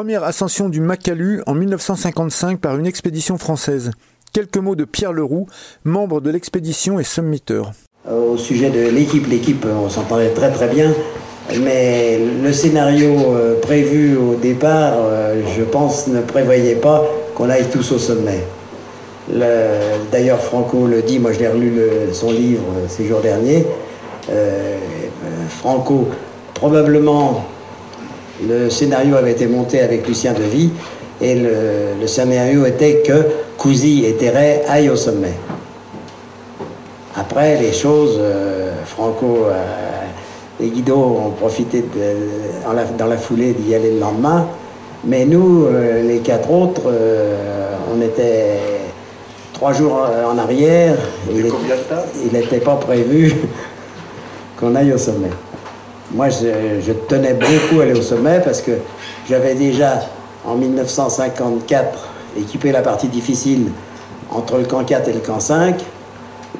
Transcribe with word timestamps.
Première 0.00 0.24
ascension 0.24 0.70
du 0.70 0.80
Makalu 0.80 1.42
en 1.46 1.52
1955 1.52 2.58
par 2.58 2.78
une 2.78 2.86
expédition 2.86 3.36
française. 3.36 3.90
Quelques 4.32 4.56
mots 4.56 4.74
de 4.74 4.86
Pierre 4.86 5.12
Leroux, 5.12 5.46
membre 5.84 6.22
de 6.22 6.30
l'expédition 6.30 6.98
et 6.98 7.04
summiteur. 7.04 7.72
Au 8.10 8.38
sujet 8.38 8.70
de 8.70 8.88
l'équipe, 8.88 9.26
l'équipe, 9.26 9.66
on 9.66 9.90
s'entendait 9.90 10.30
très 10.30 10.50
très 10.52 10.68
bien, 10.68 10.90
mais 11.62 12.18
le 12.42 12.50
scénario 12.50 13.10
euh, 13.34 13.60
prévu 13.60 14.16
au 14.16 14.36
départ, 14.36 14.94
euh, 14.96 15.42
je 15.54 15.64
pense, 15.64 16.06
ne 16.06 16.22
prévoyait 16.22 16.76
pas 16.76 17.04
qu'on 17.34 17.50
aille 17.50 17.68
tous 17.68 17.92
au 17.92 17.98
sommet. 17.98 18.42
D'ailleurs, 20.10 20.40
Franco 20.40 20.86
le 20.86 21.02
dit, 21.02 21.18
moi 21.18 21.32
je 21.34 21.40
l'ai 21.40 21.48
relu 21.48 21.78
son 22.14 22.30
livre 22.30 22.64
euh, 22.74 22.86
ces 22.88 23.04
jours 23.04 23.20
derniers. 23.20 23.66
Franco, 25.50 26.08
probablement, 26.54 27.44
le 28.46 28.70
scénario 28.70 29.16
avait 29.16 29.32
été 29.32 29.46
monté 29.46 29.80
avec 29.80 30.06
Lucien 30.06 30.32
Devy, 30.32 30.70
et 31.20 31.34
le, 31.34 32.06
scénario 32.06 32.64
était 32.64 33.02
que 33.06 33.26
Cousy 33.58 34.04
et 34.06 34.14
Terret 34.14 34.64
aillent 34.68 34.90
au 34.90 34.96
sommet. 34.96 35.34
Après, 37.14 37.60
les 37.60 37.72
choses, 37.72 38.16
euh, 38.18 38.72
Franco 38.86 39.46
et 40.62 40.68
Guido 40.68 40.96
ont 40.96 41.30
profité 41.30 41.84
dans 42.98 43.06
la 43.06 43.16
foulée 43.16 43.52
d'y 43.52 43.74
aller 43.74 43.92
le 43.92 44.00
lendemain, 44.00 44.46
mais 45.04 45.24
nous, 45.24 45.64
euh, 45.64 46.02
les 46.02 46.18
quatre 46.18 46.50
autres, 46.50 46.82
euh, 46.86 47.70
on 47.94 48.02
était 48.02 48.58
trois 49.54 49.72
jours 49.72 49.98
en 50.30 50.36
arrière. 50.36 50.96
Il 51.30 52.32
n'était 52.32 52.58
pas 52.58 52.76
prévu 52.76 53.34
qu'on 54.60 54.74
aille 54.74 54.92
au 54.92 54.98
sommet. 54.98 55.30
Moi, 56.12 56.28
je, 56.28 56.92
tenais 57.08 57.34
beaucoup 57.34 57.80
à 57.80 57.84
aller 57.84 57.92
au 57.92 58.02
sommet 58.02 58.40
parce 58.44 58.62
que 58.62 58.72
j'avais 59.28 59.54
déjà, 59.54 60.00
en 60.44 60.56
1954, 60.56 62.08
équipé 62.36 62.72
la 62.72 62.82
partie 62.82 63.06
difficile 63.06 63.70
entre 64.28 64.58
le 64.58 64.64
camp 64.64 64.82
4 64.82 65.08
et 65.08 65.12
le 65.12 65.20
camp 65.20 65.38
5. 65.38 65.76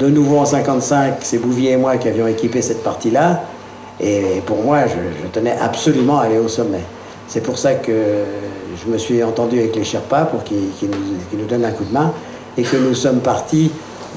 De 0.00 0.08
nouveau 0.08 0.38
en 0.38 0.46
55, 0.46 1.18
c'est 1.20 1.38
Bouvier 1.38 1.72
et 1.72 1.76
moi 1.76 1.96
qui 1.96 2.08
avions 2.08 2.26
équipé 2.26 2.60
cette 2.60 2.82
partie-là. 2.82 3.44
Et 4.00 4.42
pour 4.44 4.62
moi, 4.62 4.80
je, 4.88 5.28
tenais 5.28 5.56
absolument 5.60 6.18
à 6.18 6.24
aller 6.24 6.38
au 6.38 6.48
sommet. 6.48 6.82
C'est 7.28 7.42
pour 7.42 7.56
ça 7.56 7.74
que 7.74 7.92
je 8.84 8.90
me 8.90 8.98
suis 8.98 9.22
entendu 9.22 9.60
avec 9.60 9.76
les 9.76 9.84
Sherpas 9.84 10.24
pour 10.24 10.42
qu'ils 10.42 10.70
nous, 10.82 11.38
nous, 11.38 11.46
donnent 11.46 11.64
un 11.64 11.70
coup 11.70 11.84
de 11.84 11.92
main 11.92 12.12
et 12.58 12.62
que 12.62 12.76
nous 12.76 12.94
sommes 12.94 13.20
partis 13.20 13.70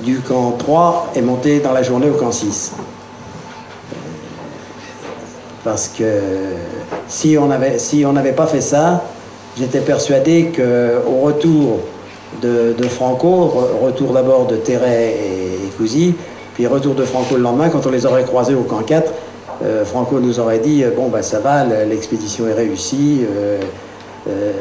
du 0.03 0.21
camp 0.21 0.53
3 0.57 1.11
et 1.15 1.21
montés 1.21 1.59
dans 1.59 1.71
la 1.71 1.83
journée 1.83 2.09
au 2.09 2.15
camp 2.15 2.31
6 2.31 2.73
parce 5.63 5.89
que 5.89 6.03
si 7.07 7.37
on 7.37 7.47
n'avait 7.47 7.79
si 7.79 8.05
pas 8.35 8.47
fait 8.47 8.61
ça, 8.61 9.03
j'étais 9.57 9.79
persuadé 9.79 10.51
qu'au 10.55 11.21
retour 11.21 11.79
de, 12.41 12.73
Franco, 12.89 13.51
retour 13.81 14.13
d'abord 14.13 14.47
de 14.47 14.55
Terret 14.55 15.15
et, 15.15 15.69
Cousy, 15.77 16.13
puis 16.55 16.67
retour 16.67 16.93
de 16.93 17.05
Franco 17.05 17.35
le 17.35 17.41
lendemain, 17.41 17.69
quand 17.69 17.85
on 17.85 17.91
les 17.91 18.05
aurait 18.05 18.23
croisés 18.23 18.55
au 18.55 18.63
camp 18.63 18.81
4, 18.81 19.13
euh, 19.63 19.85
Franco 19.85 20.19
nous 20.19 20.39
aurait 20.39 20.59
dit 20.59 20.83
bon 20.95 21.07
bah 21.09 21.21
ça 21.21 21.39
va, 21.39 21.63
l'expédition 21.85 22.47
est 22.47 22.53
réussie, 22.53 23.21
euh, 23.23 23.59
euh, 24.27 24.51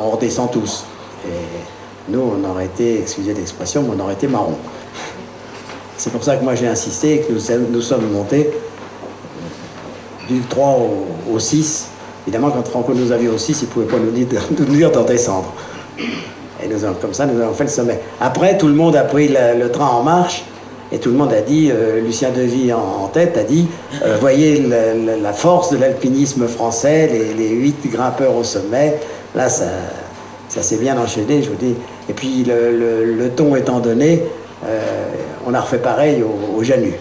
on 0.00 0.10
redescend 0.10 0.50
tous. 0.50 0.84
Et 1.26 2.12
nous, 2.12 2.20
on 2.20 2.50
aurait 2.50 2.64
été, 2.66 3.00
excusez 3.00 3.34
l'expression, 3.34 3.82
mais 3.82 3.90
on 3.96 4.04
aurait 4.04 4.14
été 4.14 4.26
marron. 4.26 4.56
C'est 5.96 6.10
pour 6.10 6.24
ça 6.24 6.36
que 6.36 6.42
moi 6.42 6.56
j'ai 6.56 6.66
insisté 6.66 7.14
et 7.14 7.20
que 7.20 7.32
nous 7.32 7.80
sommes 7.80 8.10
montés 8.10 8.50
du 10.32 10.40
3 10.40 10.80
au, 11.32 11.38
6. 11.38 11.88
Évidemment, 12.26 12.50
quand 12.50 12.66
Franco 12.66 12.94
nous 12.94 13.12
a 13.12 13.16
vu 13.16 13.28
au 13.28 13.38
6, 13.38 13.62
il 13.62 13.64
ne 13.64 13.70
pouvait 13.70 13.86
pas 13.86 13.98
nous 13.98 14.10
dire, 14.10 14.26
nous 14.58 14.64
dire 14.64 14.90
d'en 14.90 15.04
descendre. 15.04 15.52
Et 16.62 16.68
nous 16.68 16.84
avons, 16.84 16.94
comme 17.00 17.14
ça, 17.14 17.26
nous 17.26 17.40
avons 17.40 17.54
fait 17.54 17.64
le 17.64 17.70
sommet. 17.70 18.00
Après, 18.20 18.56
tout 18.56 18.68
le 18.68 18.74
monde 18.74 18.96
a 18.96 19.02
pris 19.02 19.28
le, 19.28 19.68
train 19.70 19.88
en 19.88 20.02
marche. 20.02 20.44
Et 20.94 20.98
tout 20.98 21.08
le 21.08 21.16
monde 21.16 21.32
a 21.32 21.40
dit, 21.40 21.70
euh, 21.72 22.00
Lucien 22.00 22.28
Devy 22.30 22.70
en, 22.70 23.08
tête 23.08 23.38
a 23.38 23.44
dit, 23.44 23.66
euh, 24.04 24.18
voyez 24.20 24.62
la, 25.22 25.32
force 25.32 25.70
de 25.70 25.78
l'alpinisme 25.78 26.46
français, 26.46 27.10
les, 27.36 27.48
huit 27.48 27.90
grimpeurs 27.90 28.36
au 28.36 28.44
sommet. 28.44 29.00
Là, 29.34 29.48
ça, 29.48 29.64
ça 30.50 30.62
s'est 30.62 30.76
bien 30.76 30.98
enchaîné, 30.98 31.42
je 31.42 31.48
vous 31.48 31.56
dis. 31.56 31.74
Et 32.10 32.12
puis, 32.12 32.44
le, 32.46 33.28
ton 33.34 33.56
étant 33.56 33.80
donné, 33.80 34.22
euh, 34.66 34.80
on 35.46 35.54
a 35.54 35.60
refait 35.60 35.78
pareil 35.78 36.22
au, 36.22 36.58
au 36.58 36.62
Janus. 36.62 36.92